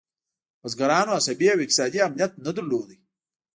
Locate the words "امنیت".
2.07-2.31